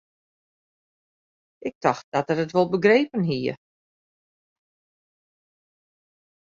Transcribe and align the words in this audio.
Ik 1.57 1.75
tocht 1.83 2.05
dat 2.15 2.29
er 2.31 2.41
it 2.45 2.53
wol 2.55 2.69
begrepen 2.75 3.23
hie. 3.31 3.53